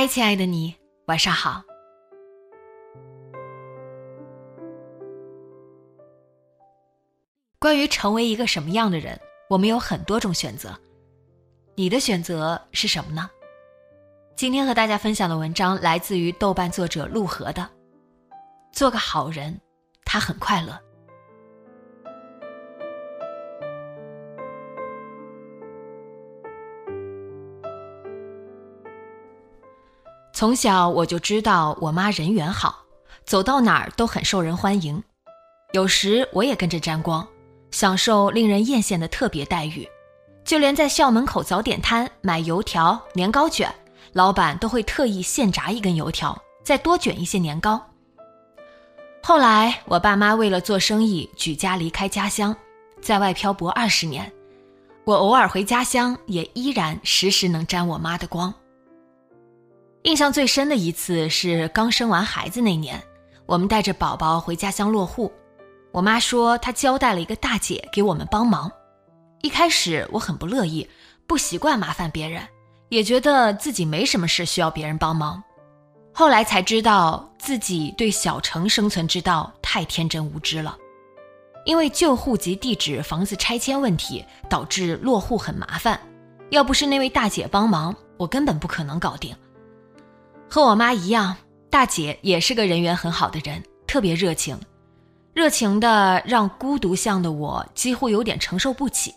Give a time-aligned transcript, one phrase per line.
[0.00, 1.60] 嗨，亲爱的你，晚上好。
[7.58, 10.72] 关于成为一个什么样的人，我们有很多种选择。
[11.74, 13.28] 你的选择是什么呢？
[14.36, 17.68] 今天和大家分享的文章来自于豆瓣作者陆河的。
[18.70, 19.60] 做个好人，
[20.04, 20.80] 他很快乐。
[30.38, 32.84] 从小我就知道我妈人缘好，
[33.24, 35.02] 走到哪儿都很受人欢迎。
[35.72, 37.26] 有时我也跟着沾光，
[37.72, 39.84] 享受令人艳羡的特别待遇。
[40.44, 43.68] 就连在校门口早点摊买油条、年糕卷，
[44.12, 47.84] 老板都会特意现炸一根油条，再多卷一些年糕。
[49.24, 52.54] 后来我爸妈为了做生意举家离开家乡，
[53.02, 54.32] 在外漂泊二十年，
[55.02, 58.54] 我偶尔回家乡，也依然时时能沾我妈的光。
[60.08, 62.98] 印象最深的一次是刚生完孩子那年，
[63.44, 65.30] 我们带着宝宝回家乡落户。
[65.92, 68.72] 我妈说她交代了一个大姐给我们帮忙。
[69.42, 70.88] 一开始我很不乐意，
[71.26, 72.42] 不习惯麻烦别人，
[72.88, 75.44] 也觉得自己没什么事需要别人帮忙。
[76.14, 80.74] 后来才知道自己对小城生存之道太天真无知了。
[81.66, 86.00] 因为旧户籍地址、房子拆迁问题，导致落户很麻烦。
[86.48, 89.36] 要不是那位大姐帮忙，我根本不可能搞定。
[90.50, 91.36] 和我妈一样，
[91.68, 94.58] 大姐也是个人缘很好的人，特别热情，
[95.34, 99.14] 热情的让孤独相的我几乎有点承受不起。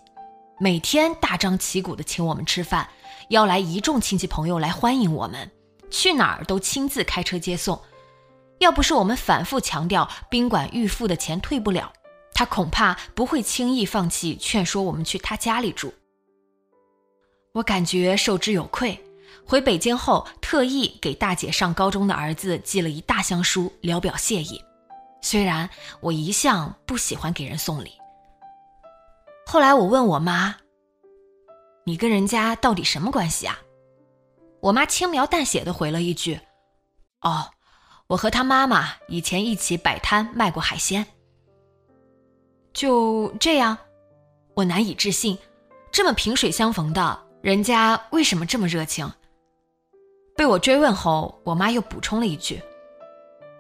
[0.59, 2.88] 每天大张旗鼓的请我们吃饭，
[3.30, 5.50] 邀来一众亲戚朋友来欢迎我们，
[5.90, 7.81] 去哪儿都亲自开车接送。
[8.59, 11.91] 要不是我们反复强调宾馆预付的钱退不了，
[12.34, 15.94] 她恐怕不会轻易放弃劝说我们去她家里住。
[17.53, 19.02] 我感觉受之有愧。
[19.46, 24.63] 回北京后，特意给大姐上高中的儿子寄了一大箱书，聊表谢意。
[25.22, 25.69] 虽然
[26.00, 27.91] 我一向不喜欢给人送礼。
[29.46, 30.56] 后来我问我妈
[31.85, 33.59] ：“你跟人家到底什么关系啊？”
[34.62, 36.40] 我妈轻描淡写的回了一句
[37.22, 37.50] ：“哦，
[38.08, 41.06] 我和他妈妈以前一起摆摊卖过海鲜。”
[42.73, 43.78] 就这样，
[44.53, 45.38] 我难以置信，
[45.91, 49.12] 这么萍水相逢的人家为什么这么热情？
[50.41, 52.59] 被我追问后，我妈又补充了一句：“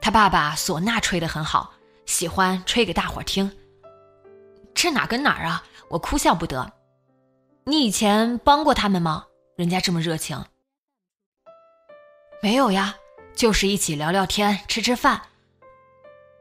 [0.01, 1.71] 他爸爸唢呐吹得很好，
[2.07, 3.51] 喜欢吹给大伙听。”
[4.73, 5.63] 这哪跟哪儿啊？
[5.89, 6.73] 我哭笑不得。
[7.65, 9.25] 你以前帮过他们吗？
[9.55, 10.43] 人家这么热情。
[12.41, 12.95] 没有呀，
[13.35, 15.21] 就是一起聊聊天、吃吃饭。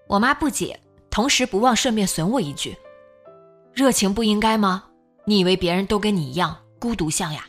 [0.07, 0.81] 我妈不解，
[1.11, 2.75] 同时不忘顺便损我一句
[3.77, 4.85] ：“热情不应该吗？
[5.27, 7.45] 你以为别人都跟你一样孤独相呀？”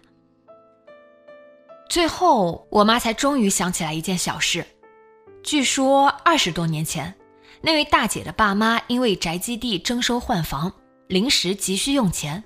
[1.91, 4.65] 最后，我妈才终于想起来一件小事。
[5.43, 7.13] 据说二十多年前，
[7.59, 10.71] 那位大姐的爸妈因为宅基地征收换房，
[11.09, 12.41] 临时急需用钱。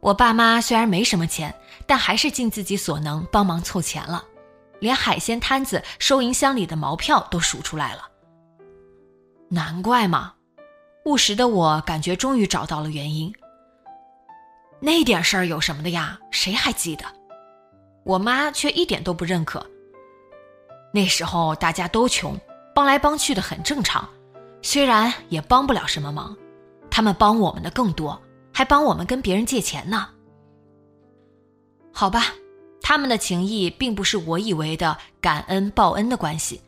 [0.00, 1.54] 我爸妈虽然没什么钱，
[1.86, 4.22] 但还是尽自己所能帮忙凑钱了，
[4.78, 8.06] 连海鲜摊子收银箱里的毛票都数出来了。
[9.48, 10.34] 难怪嘛，
[11.06, 13.32] 务实的我感觉终于找到了原因。
[14.80, 16.18] 那点事儿有什么的呀？
[16.30, 17.06] 谁还记得？
[18.06, 19.66] 我妈却一点都不认可。
[20.94, 22.38] 那时候大家都穷，
[22.72, 24.08] 帮来帮去的很正常，
[24.62, 26.34] 虽然也帮不了什么忙，
[26.88, 28.18] 他们帮我们的更多，
[28.52, 30.08] 还帮我们跟别人借钱呢。
[31.92, 32.26] 好吧，
[32.80, 36.62] 他们的情谊并不是我以为的感恩报恩的关系，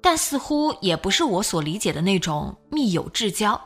[0.00, 3.60] 但似乎也不是我所理解的那种密友至交。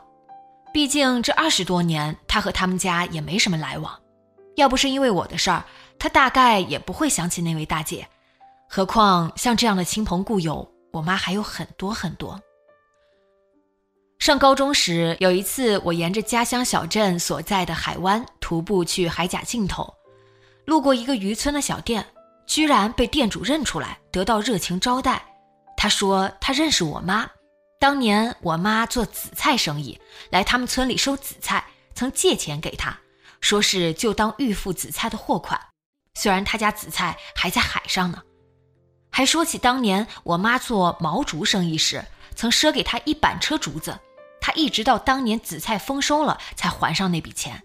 [0.73, 3.97] 毕竟这二十多年，他和他们家也没什么来往。
[4.55, 5.63] 要不是因为我的事儿，
[5.99, 8.07] 他大概也不会想起那位大姐。
[8.67, 12.39] 何况像这样的亲朋故友，我妈还有很多很多。
[14.19, 19.93] 上高中时，有一次我沿着家乡小镇所在的海湾徒步去海甲尽头，
[20.65, 22.05] 路过一个渔村的小店，
[22.45, 25.23] 居然被店主认出来，得到热情招待。
[25.77, 27.29] 他说他认识我妈，
[27.79, 29.99] 当年我妈做紫菜生意，
[30.29, 32.95] 来他们村里收紫菜，曾借钱给他，
[33.39, 35.59] 说是就当预付紫菜的货款。
[36.19, 38.21] 虽然他家紫菜还在海上呢，
[39.09, 42.03] 还说起当年我妈做毛竹生意时，
[42.35, 43.97] 曾赊给他一板车竹子。
[44.41, 47.63] 他一直到当年紫菜丰收了才还上那笔钱。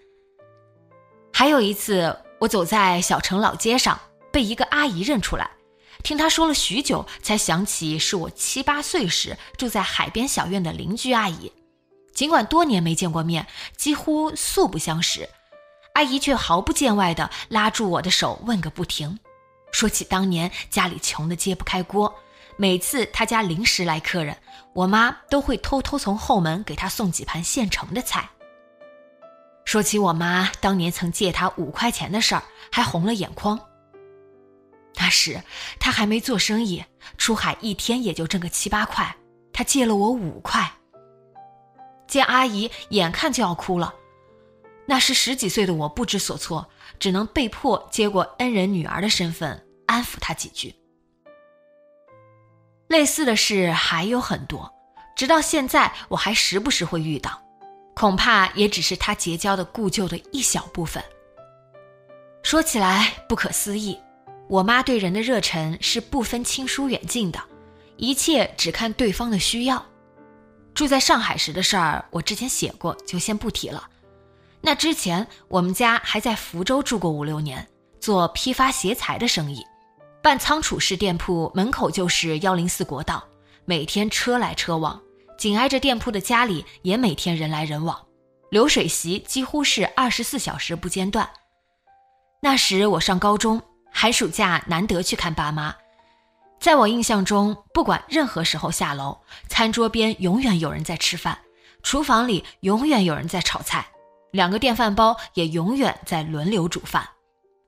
[1.32, 5.50] 还有一次，我走在小城老街上，被一个阿姨认出来，
[6.04, 11.52] 听她说了许久，才想起是我七八岁时住在海边小院的邻居阿姨。
[12.14, 15.28] 尽管多年没见过面，几乎素不相识，
[15.94, 19.18] 阿姨却毫不见外地拉住我的手问个不停，
[19.72, 22.12] 说起当年家里穷得揭不开锅。
[22.56, 24.36] 每次他家临时来客人，
[24.72, 28.28] 我妈都会偷偷从后门给他送几盘现成的菜。
[29.64, 33.58] 说起我妈当年曾借他五块钱的事儿，还红了眼眶。
[34.96, 35.40] 那时
[35.78, 36.84] 他还没做生意，
[37.18, 39.16] 出海一天也就挣个七八块，
[39.52, 40.72] 他借了我五块。
[42.06, 43.94] 见阿姨眼看就要哭了，
[44.86, 50.74] 那时十几岁的我不知所措，只能被迫接过恩人女儿的身份，安抚她几句。
[52.88, 54.70] 类似的事还有很多，
[55.16, 57.42] 直到现在我还时不时会遇到，
[57.94, 61.02] 恐怕也只是他结交的故旧的一小部分。
[62.42, 63.98] 说起来不可思议，
[64.48, 67.40] 我妈对人的热忱是不分亲疏远近的，
[67.96, 69.84] 一切只看对方的需要。
[70.74, 73.88] 住在上海时的事儿，我之前写过，就先不提了。
[74.66, 77.68] 那之前我们家还在福州住过五六年，
[78.00, 79.62] 做批发鞋材的生意。
[80.22, 83.22] 办仓储式店铺门口就是幺零四国道，
[83.66, 84.98] 每天车来车往，
[85.36, 88.06] 紧挨着店铺的家里也每天人来人往，
[88.48, 91.28] 流水席几乎是二十四小时不间断。
[92.40, 93.60] 那时我上高中，
[93.92, 95.74] 寒暑假难得去看爸妈，
[96.58, 101.38] 在我印象中，不管任何时候下楼，餐桌边永远有人在吃饭，
[101.82, 103.86] 厨房里永远有人在炒菜，
[104.34, 107.08] 两个电饭煲也永远在轮流煮饭。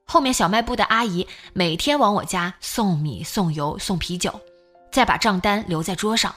[0.05, 4.41] 后面小卖部的阿姨每天往我家送米、送油、送啤酒，
[4.91, 6.35] 再把账单留在桌上。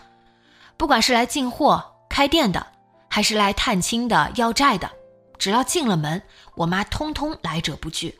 [0.77, 2.67] 不管是来进货、开店的，
[3.09, 4.91] 还是来探亲的、要债的，
[5.39, 6.21] 只要进了门，
[6.53, 8.15] 我妈通通来者不拒。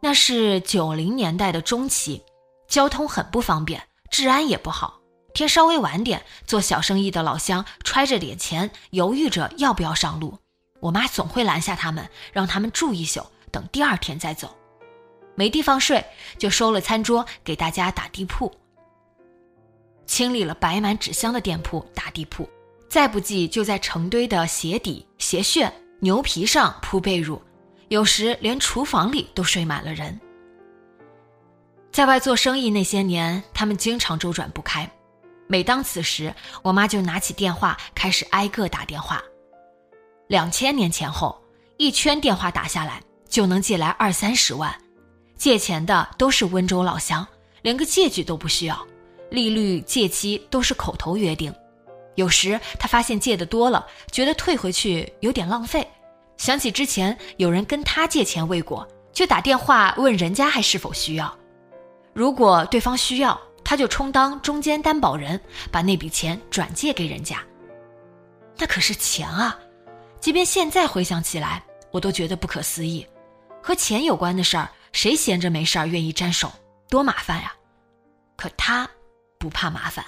[0.00, 2.22] 那是九零年代的中期，
[2.68, 5.00] 交通很不方便，治安也不好。
[5.32, 10.36] 天稍微晚点，做小生意的老乡揣着点钱，犹豫着要不要上路，
[10.80, 13.24] 我妈总会拦下他们，让他们住一宿。
[13.52, 14.56] 等第二天再走，
[15.34, 16.04] 没地方睡，
[16.38, 18.48] 就收了餐桌给大家打地铺，
[20.06, 22.48] 清理了摆满纸箱的店铺打地铺，
[22.88, 25.68] 再不济就在成堆的鞋底、鞋楦、
[25.98, 27.40] 牛皮上铺被褥，
[27.88, 30.20] 有时连厨房里都睡满了人。
[31.90, 34.88] 在外做生意那些年，他们经常周转不开，
[35.48, 36.32] 每当此时，
[36.62, 39.20] 我妈就拿起电话开始挨个打电话。
[40.30, 41.42] 两千年前后，
[41.76, 43.02] 一圈电话打下来。
[43.28, 44.76] 就能借来二三十万，
[45.36, 47.24] 借钱的都是温州老乡，
[47.62, 48.76] 连个借据都不需要，
[49.30, 51.54] 利率、借期都是口头约定。
[52.16, 55.86] 有时他发现借的多了，觉得退回去有点浪费，
[56.38, 61.32] 想起之前有人跟他借钱未果，就打电话问人家还是否需要。
[62.12, 67.40] 如果对方需要，他就充当中间担保人，把那笔钱转借给人家。
[68.58, 69.56] 那可是钱啊，
[70.20, 73.06] 即便现在回想起来，我都觉得不可思议。
[73.62, 76.50] 和钱有关的事儿，谁闲着没事儿愿意沾手？
[76.88, 77.52] 多麻烦呀！
[78.36, 78.88] 可他
[79.38, 80.04] 不怕麻烦。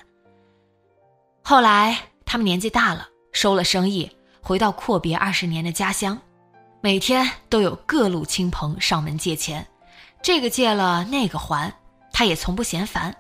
[1.42, 6.19] 后来他们年纪大了，收了生意，回到阔别二十年的家乡，
[6.81, 9.66] 每天都有各路亲朋上门借钱，
[10.23, 11.73] 这个借了那个还，
[12.12, 13.14] 他也从不嫌烦。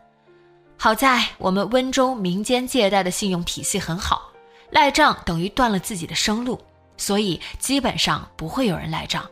[0.78, 4.30] 好在我们温州民间借贷的信用体系很好，
[4.70, 6.60] 赖账等于断了自己的生路，
[7.02, 9.28] 所以基本上不会有人赖账。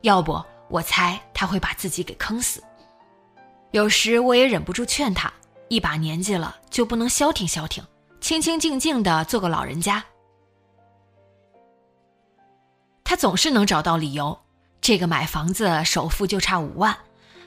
[0.00, 2.60] 要不，我猜他会把自己给坑死。
[3.70, 5.32] 有时我也忍不住劝他，
[5.68, 7.80] 一把年纪了就不能消停消停，
[8.20, 10.04] 清清静静的做个老人家。
[13.04, 14.36] 他总是能找到理由，
[14.80, 16.98] 这个买房子首付就差五万，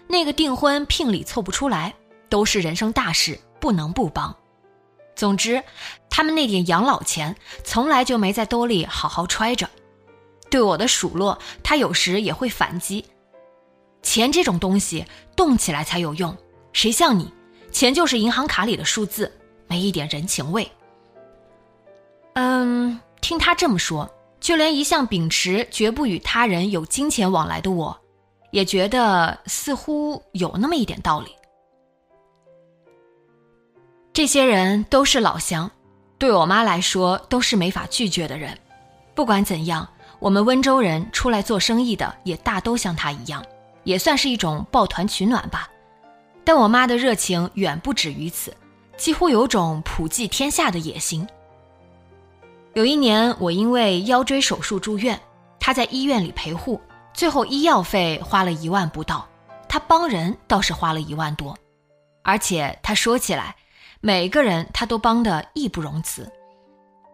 [0.07, 1.93] 那个订婚聘礼凑不出来，
[2.29, 4.33] 都是人生大事，不能不帮。
[5.17, 5.63] 总之，
[6.15, 9.69] 他们那点养老钱从来就没在兜里好好揣着。
[10.49, 13.03] 对我的数落，他有时也会反击。
[14.01, 15.05] 钱这种东西，
[15.35, 16.33] 动起来才有用，
[16.71, 17.33] 谁像你？
[17.69, 19.29] 钱就是银行卡里的数字，
[19.67, 20.71] 没一点人情味。
[22.35, 27.99] 嗯，听他这么说，就连一向秉持绝不与他人有金钱往来的我，
[28.51, 31.35] 也觉得似乎有那么一点道理。
[34.13, 35.69] 这些人都是老乡，
[36.17, 38.57] 对我妈来说都是没法拒绝的人。
[39.13, 39.87] 不管怎样，
[40.19, 43.43] 我们温州人出来做生意的也大都像他一样，
[43.83, 45.69] 也算是一种抱团取暖吧。
[46.43, 48.55] 但我妈的热情远不止于此，
[48.97, 51.27] 几乎有种普济天下的野心。
[52.73, 55.19] 有一年，我因为腰椎手术住院，
[55.59, 56.79] 她在医院里陪护，
[57.13, 59.27] 最后医药费花了一万不到，
[59.67, 61.57] 她帮人倒是花了一万多，
[62.21, 63.55] 而且她说起来，
[64.05, 66.31] 每个人他都帮得义不容辞。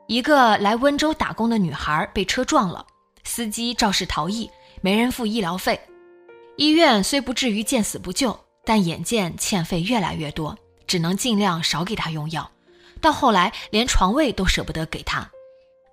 [0.07, 2.85] 一个来温州打工的女孩被车撞了，
[3.23, 5.79] 司机肇事逃逸，没人付医疗费，
[6.57, 8.37] 医院虽不至于见死不救。
[8.65, 12.51] 但眼见欠费越来越多，只能尽量少给她用药。
[12.99, 15.31] 到后来，连床位都舍不得给她。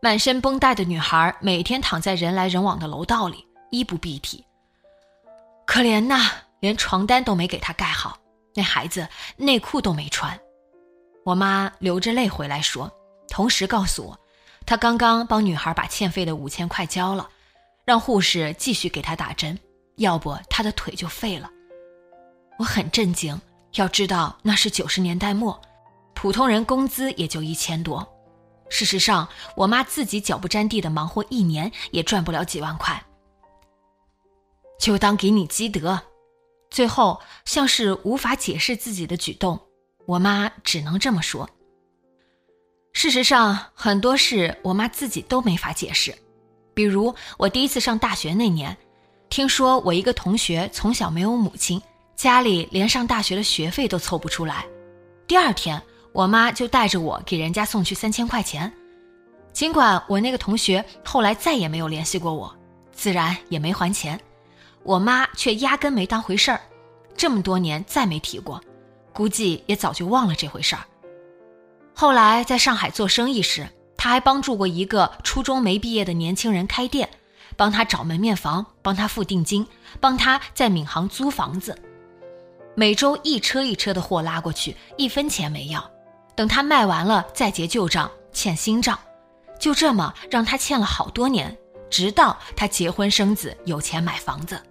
[0.02, 4.44] 满身绷带的女孩每天躺在人来人往的楼道里，衣不蔽体，
[5.64, 6.28] 可怜呐，
[6.58, 8.18] 连床单都没给她盖好。
[8.52, 10.36] 那孩子内裤都没穿。
[11.28, 12.90] 我妈流着泪回来说，
[13.28, 14.18] 同时告诉我，
[14.64, 17.28] 她刚刚帮女孩把欠费的五千块交了，
[17.84, 19.58] 让护士继续给她打针，
[19.96, 21.50] 要不她的腿就废了。
[22.58, 23.38] 我很震惊，
[23.74, 25.60] 要知道那是九十年代末，
[26.14, 28.08] 普通人工资也就一千多。
[28.70, 33.04] 事实上，我妈自己脚不沾地的忙活一年，也赚不了几万块。
[34.80, 36.00] 就当给你积德。
[36.70, 39.60] 最后，像是无法解释自己的举动，
[40.08, 41.46] 我妈只能这么说。
[42.94, 46.16] 事实上，很多事我妈自己都没法解释。
[46.72, 48.74] 比如，我第一次上大学那年，
[49.28, 51.80] 听说我一个同学从小没有母亲。
[52.16, 54.64] 家里连上大学的学费都凑不出来，
[55.26, 55.80] 第二天
[56.14, 58.72] 我妈就带着我给人家送去三千块钱。
[59.52, 62.52] 尽管我那个同学后来再也没有联系过我，
[62.92, 64.18] 自然也没还钱，
[64.84, 66.58] 我妈却压根没当回事儿，
[67.14, 68.58] 这么多年再没提过，
[69.18, 70.82] 估计也早就忘了这回事儿。
[71.92, 77.10] 后来在上海做生意时，他还帮助过一个初中没毕业的年轻人开店，
[77.56, 79.66] 帮他找门面房，帮他付定金，
[79.98, 81.76] 帮他在闵行租房子。
[82.76, 85.90] 每周一车一车的货拉过去，一分钱没要。
[86.36, 88.96] 等他卖完了再结旧账，欠新账，
[89.58, 91.58] 就这么让他欠了好多年，
[91.90, 94.62] 直到他结婚生子，有钱买房子。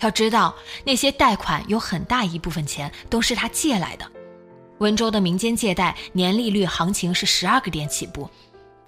[0.00, 4.10] 要知道，那些贷款有很大一部分钱都是他借来的。
[4.78, 8.28] 温州的民间借贷年利率行情是十二个点起步，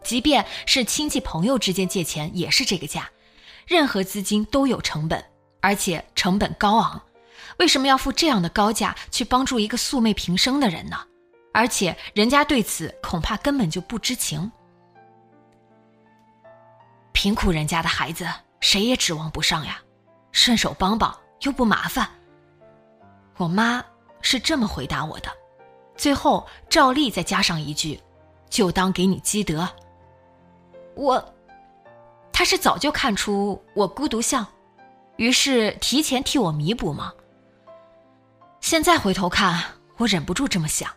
[0.02, 3.08] 即便是亲戚朋友之间借钱也是这个价。
[3.66, 5.24] 任何资金都有成本，
[5.60, 7.00] 而且成本高昂。
[7.58, 10.96] 为什么要付这样的高价去帮助一个素昧平生的人呢？
[11.52, 14.52] 而且人家对此恐怕根本就不知情。
[17.12, 18.28] 贫苦人家的孩子，
[18.60, 19.80] 谁也指望不上呀，
[20.38, 22.08] 顺手帮帮又不麻烦。
[23.38, 23.84] 我妈
[24.22, 25.28] 是这么回答我的，
[25.96, 28.00] 最后照例再加上一句
[28.48, 29.68] ：“就当给你积德。”
[30.94, 31.34] 我，
[32.32, 34.46] 他是早就看出我孤独相，
[35.16, 37.12] 于是提前替我弥补吗？
[38.60, 39.60] 现在回头看，
[39.96, 40.88] 我忍不住这么想。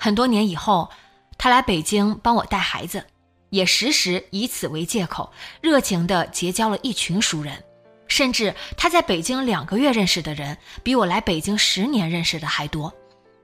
[0.00, 0.90] 很多年以后，
[1.38, 3.06] 他来北京帮我带孩子，
[3.52, 5.30] 也时时以此为借口，
[5.60, 7.62] 热情地结交了一群熟人。
[8.08, 12.92] 甚至他在北京两个月认识的人，比我来北京十年认识的还多，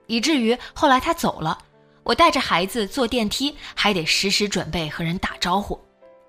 [0.06, 1.58] 以至于后来他走了，
[2.04, 5.78] 我带着孩子坐电梯，还得时时准备和人打招呼，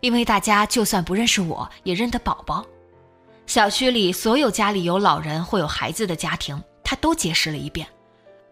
[0.01, 2.65] 因为大家就算不认识我，也认得宝宝。
[3.47, 7.87] 小区里所有家里有老人或有孩子的家庭，他都结识了一遍，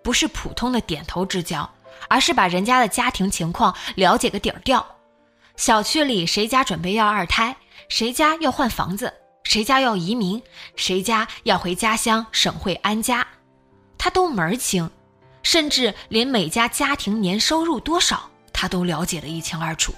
[0.01, 1.69] 不是普通的点头之交，
[2.07, 4.85] 而是把人家的家庭情况了解个底儿掉。
[5.57, 7.57] 小区里谁家准备要二胎，
[7.89, 9.11] 谁家要换房子，
[9.43, 10.41] 谁家要移民，
[10.75, 13.25] 谁家要回家乡省会安家，
[13.97, 14.87] 他都门儿清，
[15.41, 19.91] 甚至连每家家庭年收入多少，他都了解得一清二楚。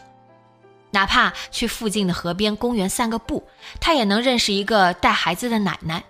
[0.91, 3.45] 哪怕去附近的河边公园散个步，
[3.81, 6.01] 他也能认识一个带孩子的奶奶，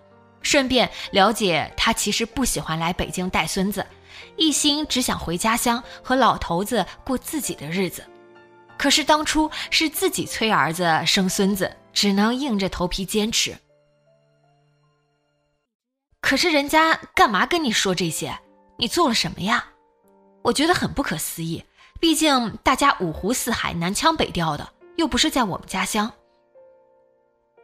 [0.44, 3.84] 顺便了解他其实不喜欢来北京带孙子，
[4.38, 8.06] 一心只想回家乡和老头子过自己的日子。
[8.80, 13.54] 可是当初是自己催儿子生孙子，只能硬着头皮坚持。
[16.22, 18.40] 可是人家干嘛跟你说这些？
[18.78, 19.68] 你做了什么呀？
[20.44, 21.62] 我觉得很不可思议。
[22.00, 26.10] 毕竟大家五湖四海、南腔北调的，又不是在我们家乡。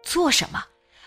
[0.03, 0.65] 做什么？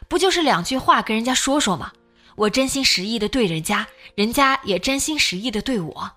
[0.08, 1.92] 不就是两句话跟人家说说吗？
[2.34, 6.10] 我真心实意的对人家，人家也真心实意的对我。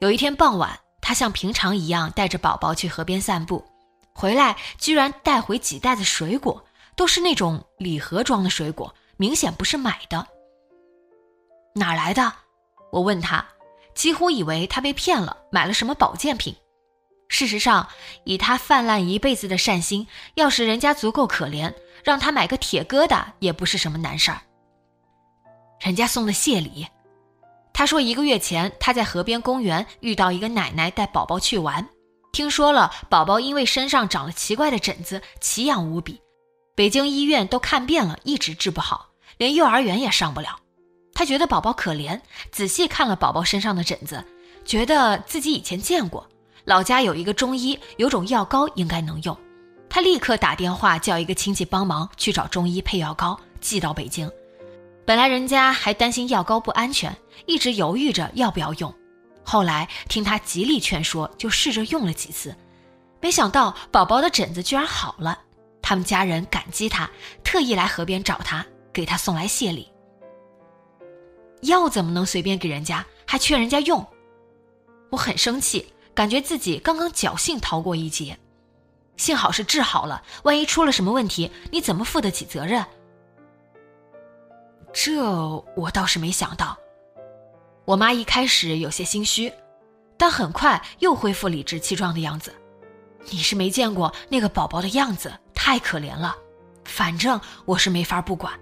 [0.00, 3.62] 有一天傍晚，他像平常一样带着宝宝去河边散步，
[4.14, 6.64] 回来居然带回几袋子水果，
[6.96, 10.26] 都是那种礼盒装的水果，明显不是买的。
[11.74, 12.32] 哪来的？
[12.92, 13.44] 我问他，
[13.94, 16.54] 几乎以为他被骗了，买了什么保健品。
[17.28, 17.88] 事实上，
[18.24, 24.38] 以他泛滥一辈子的善心，要是人家足够可怜，让他买个铁疙瘩也不是什么难事儿。
[25.80, 26.86] 人家送的谢礼，
[27.74, 31.88] 他说一个月前他在河边公园遇到一个奶奶带宝宝去玩，
[32.32, 36.20] 听说了宝宝因为身上长了奇怪的疹子，奇痒无比，
[36.74, 40.58] 北京医院都看遍了，一直治不好，连幼儿园也上不了。
[41.14, 44.24] 他觉得宝宝可怜，仔细看了宝宝身上的疹子，
[44.64, 46.26] 觉得自己以前见过。
[46.64, 49.36] 老家有一个中医，有种药膏应该能用。
[49.90, 54.30] 他立刻打电话叫一个亲戚帮忙去找中医配药膏，寄到北京。
[55.04, 57.16] 本来人家还担心药膏不安全，
[57.46, 58.94] 一直犹豫着要不要用。
[59.44, 62.54] 后来听他极力劝说，就试着用了几次。
[63.20, 65.38] 没想到宝宝的疹子居然好了。
[65.80, 67.10] 他们家人感激他，
[67.42, 69.90] 特意来河边找他，给他送来谢礼。
[71.62, 74.06] 药怎么能随便给人家，还劝人家用？
[75.10, 75.92] 我很生气。
[76.14, 78.38] 感觉自己刚刚侥幸逃过一劫，
[79.16, 80.22] 幸好是治好了。
[80.42, 82.84] 万一出了什么问题，你怎么负得起责任？
[84.92, 85.24] 这
[85.76, 86.76] 我倒是没想到。
[87.84, 89.52] 我妈一开始有些心虚，
[90.16, 92.54] 但很快又恢复理直气壮的样子。
[93.30, 96.36] 你是没见过那个宝宝的样子，太可怜了。
[96.84, 98.52] 反正我是没法不管。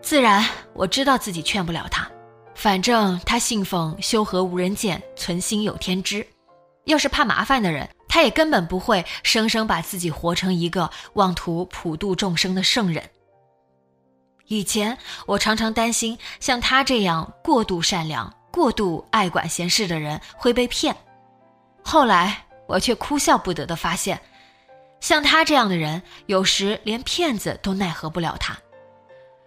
[0.00, 0.44] 自然
[0.74, 2.10] 我知道自己劝不了他。
[2.54, 6.26] 反正他信奉修和无人见，存心有天知。
[6.84, 13.02] 要是怕麻烦的人，他也根本不会生生把自己活成一个妄图普度众生的圣人。
[14.46, 20.94] 以前我常常担心，像他这样过度善良、过度爱管闲事的人会被骗。
[21.82, 24.20] 后来我却哭笑不得地发现，
[25.00, 28.56] 像他这样的人，有时连骗子都奈何不了他。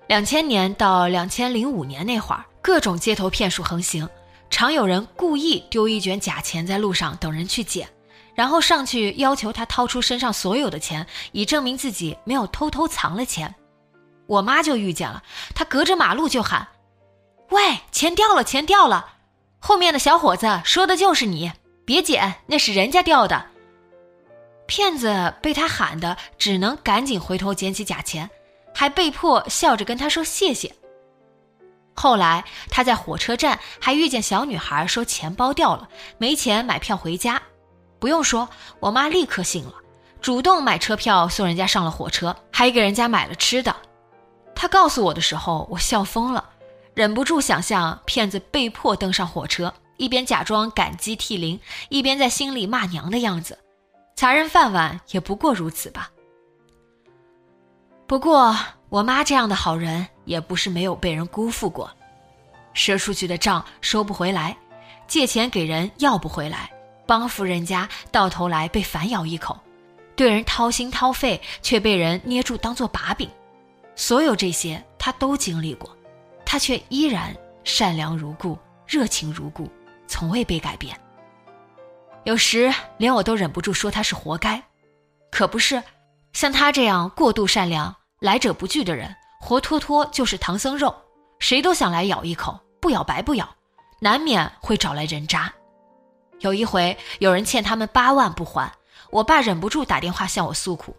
[0.08, 2.44] 两千年到两千零五年那会儿。
[2.60, 4.10] 各种街头骗术横行，
[4.50, 7.88] 常有人故意丢一卷假钱在路上等人去捡，
[8.36, 13.56] 然后上去要求他掏出身上所有的钱，以证明自己没有偷偷藏了钱。
[14.28, 15.24] 我妈就遇见了，
[15.56, 16.68] 她隔着马路就喊
[17.50, 19.14] ：“喂，钱掉了，钱掉了！”
[19.60, 21.52] 后面的小伙子说的就是你，
[21.86, 23.46] 别捡，那是人家掉的。
[24.68, 28.30] 骗子被他喊的，只能赶紧回头捡起假钱，
[28.76, 30.74] 还被迫笑着跟他说谢谢。
[31.96, 35.88] 后来他在火车站还遇见小女孩，说钱包掉了，
[36.18, 37.42] 没钱买票回家。
[37.98, 38.48] 不用说，
[38.80, 39.74] 我妈立刻信了，
[40.22, 43.76] 主动买车票送人家上了火车，还给人家买了吃的。
[44.60, 46.44] 他告诉我的时候，我笑疯了，
[46.96, 53.60] 忍不住想象骗子被迫登上火车，一边假装感激涕零，一边在心里骂娘的样子。
[54.16, 56.10] 砸人饭碗也不过如此吧。
[58.08, 58.58] 不过
[58.90, 60.08] 我妈这样的好人。
[60.28, 61.90] 也不是没有被人辜负过，
[62.76, 64.58] 赊出去的账收不回来，
[65.08, 66.70] 借钱给人要不回来，
[67.06, 69.58] 帮扶人家到头来被反咬一口，
[70.18, 73.30] 对人掏心掏肺却被人捏住当做把柄，
[73.98, 75.90] 所有这些他都经历过，
[76.46, 79.68] 他却依然善良如故，热情如故，
[80.08, 80.98] 从未被改变。
[82.24, 84.62] 有时连我都忍不住说他是活该，
[85.32, 85.82] 可不是，
[86.32, 89.14] 像他这样过度善良、来者不拒的人。
[89.40, 90.94] 活脱脱就是唐僧肉，
[91.40, 93.48] 谁都想来咬一口，不咬白不咬，
[94.00, 95.52] 难免会找来人渣。
[96.40, 98.72] 有一回，有人欠他们八万不还，
[99.10, 100.96] 我爸忍不住打电话向我诉苦，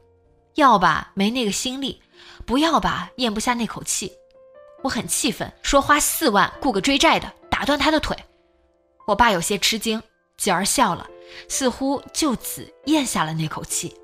[0.54, 2.00] 要吧没那个心力，
[2.48, 4.10] 不要吧咽不下那口气。
[4.82, 8.16] 我很气愤，说花四万雇个追债的，打断他的腿。
[9.06, 10.02] 我爸有些吃惊，
[10.38, 11.06] 继而笑了，
[11.46, 13.94] 似乎就此咽下了那口气。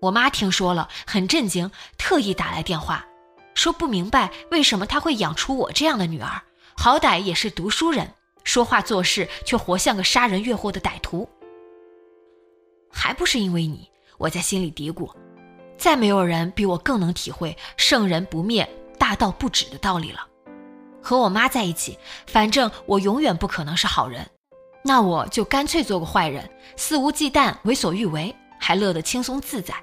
[0.00, 3.06] 我妈听说了，很震惊，特意打来电话。
[3.54, 6.42] 说不明白为什么他会养出我这样的女儿，
[6.76, 11.28] 好歹也是读书人，说话做事却活像个杀人越货的歹徒。
[12.90, 15.08] 还不是因为你，我在心里嘀咕，
[15.80, 20.20] 再没有人比我更能体会圣人不灭，大道不止的道理了。
[21.02, 24.28] 和我妈在一起，反正我永远不可能是好人，
[24.84, 29.74] 那我就干脆做个坏人，肆无忌惮，为所欲为，还乐得轻松自在。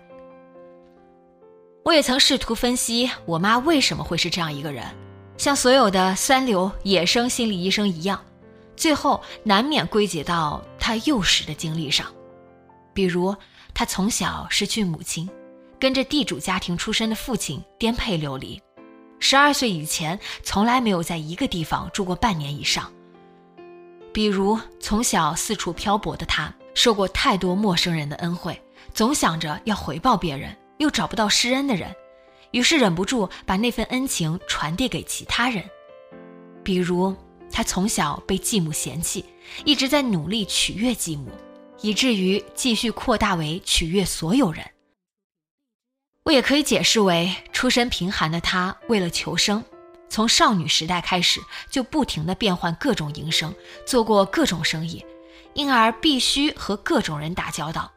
[1.84, 4.86] 我也曾试图分析我妈为什么会是这样一个人，
[5.36, 8.24] 像所有的三流野生心理医生一样，
[8.76, 12.06] 最后难免归结到她幼时的经历上，
[12.94, 13.36] 比如
[13.74, 15.28] 她从小失去母亲，
[15.80, 18.62] 跟着地主家庭出身的父亲颠沛流离。
[19.20, 22.92] 十二岁以前，从来没有在一个地方住过半年以上。
[24.14, 28.60] 比如，从小四处漂泊的他，受过太多陌生人的恩惠，
[28.94, 31.94] 总想着要回报别人，又找不到施恩的人，
[32.52, 35.64] 于是忍不住把那份恩情传递给其他人。
[36.64, 37.16] 比如，
[37.52, 39.24] 他从小被继母嫌弃，
[39.66, 41.32] 一直在努力取悦继母，
[41.82, 44.64] 以至于继续扩大为取悦所有人。
[46.28, 49.64] 我也可以解释为，出身贫寒的她为了求生，
[50.10, 51.40] 从少女时代开始
[51.72, 55.06] 就不停地变换各种营生，做过各种生意，
[55.54, 57.90] 因而必须和各种人打交道。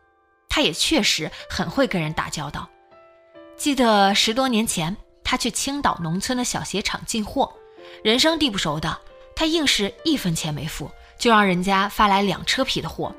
[0.49, 2.71] 她也确实很会跟人打交道。
[3.57, 7.53] 记得十多年前，她去青岛农村的小鞋厂进货，
[8.05, 8.97] 人生地不熟的，
[9.35, 10.89] 她硬是一分钱没付，
[11.19, 13.13] 就让人家发来两车皮的货。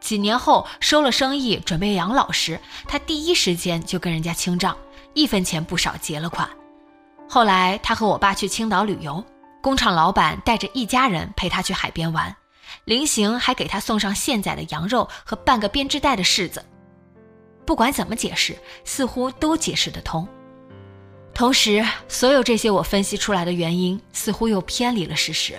[0.00, 2.58] 几年后收了生意，准备养老时，
[2.88, 4.76] 他第一时间就跟人家清账，
[5.14, 6.48] 一分钱不少结了款。
[7.28, 9.24] 后来他和我爸去青岛旅游，
[9.62, 12.34] 工厂老板带着一家人陪他去海边玩，
[12.84, 16.64] 临行还给他送上现宰的羊肉和半个编织袋的柿子。
[17.66, 20.26] 不管怎么解释，似乎都解释得通。
[21.32, 25.54] 同时，所有这些我分析出来的原因，似乎又偏离了事实。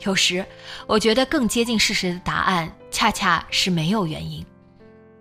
[0.00, 0.44] 有时，
[0.86, 4.44] 我觉得更接近事实的答案，恰恰是没有原因。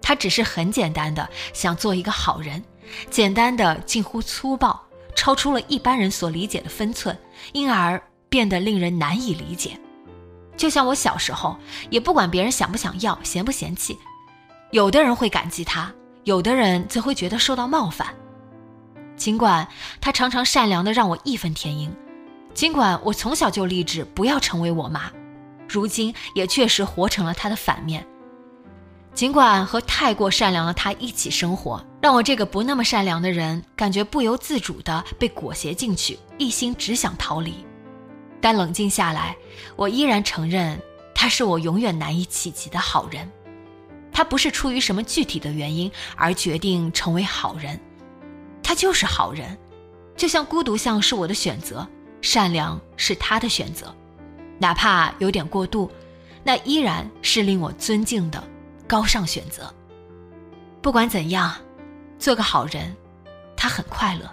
[0.01, 2.63] 他只是很简单的想做一个好人，
[3.09, 4.81] 简单的近乎粗暴，
[5.15, 7.17] 超出了一般人所理解的分寸，
[7.51, 9.77] 因而变得令人难以理解。
[10.55, 11.57] 就像我小时候，
[11.89, 13.97] 也不管别人想不想要，嫌不嫌弃，
[14.71, 18.07] 有的人会感激他，有的人则会觉得受到冒犯。
[19.15, 19.67] 尽管
[19.99, 21.93] 他常常善良的让我义愤填膺。
[22.53, 25.11] 尽管我从小就立志不要成为我妈，
[25.67, 28.05] 如今也确实活成了她的反面。
[29.13, 37.65] 尽管和太过善良的她一起生活，让我这个不那么善良的人感觉不由自主地被裹挟进去，一心只想逃离。
[38.41, 39.35] 但冷静下来，
[39.75, 40.79] 我依然承认
[41.13, 43.29] 他是我永远难以企及的好人。
[44.11, 47.79] 他不是出于什么具体的原因而决定成为好人，
[48.63, 49.57] 他就是好人，
[50.15, 51.87] 就像孤独像是我的选择。
[52.21, 53.93] 善良是他的选择，
[54.57, 55.89] 哪怕有点过度，
[56.43, 58.43] 那依然是令我尊敬的
[58.87, 59.73] 高尚选择。
[60.81, 61.55] 不管怎样，
[62.17, 62.95] 做个好人，
[63.55, 64.29] 他很快乐。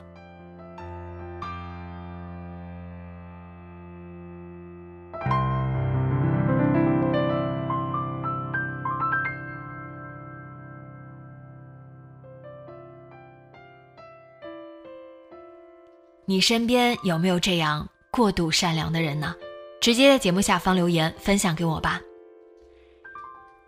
[16.29, 19.35] 你身边有没有这样过度善良的人呢？
[19.81, 22.01] 直接在节目下方留言分享给我吧。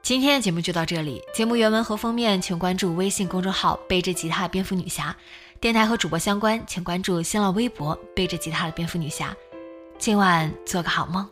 [0.02, 5.14] 今天的节目就到这里，节目原文和封面请关注微信公众号“背着吉他的蝙蝠女侠”，
[5.60, 9.36] 电台和主播相关请关注新浪微博“背着吉他的蝙蝠女侠”。
[9.96, 11.28] 今晚做个好梦，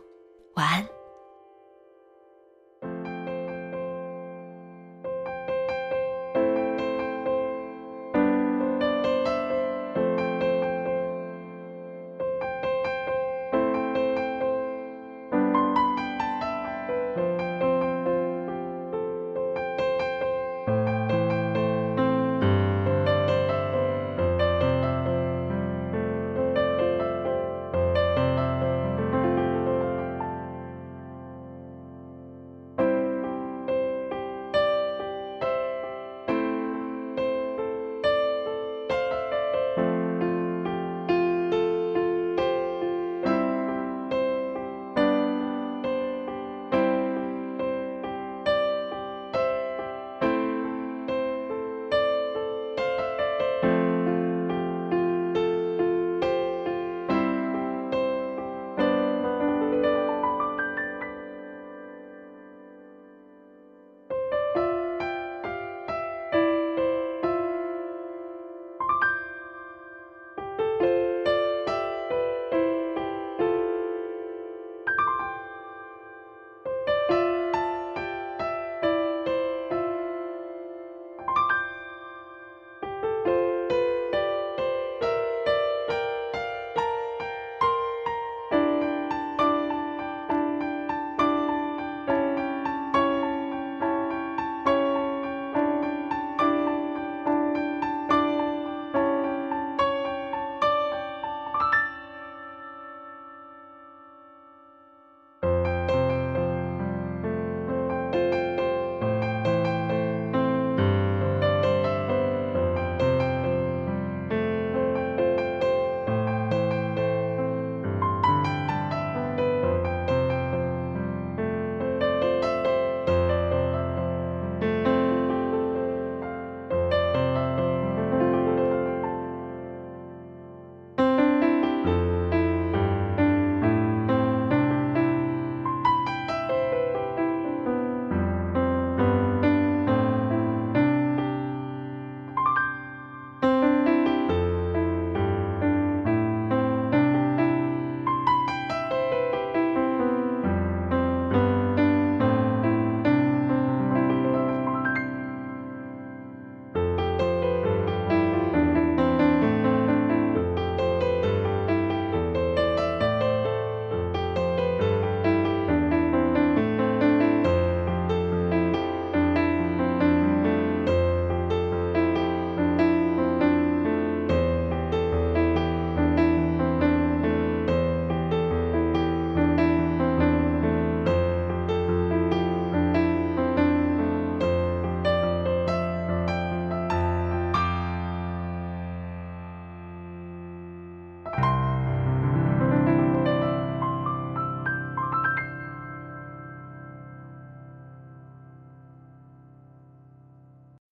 [0.53, 0.96] 晚安。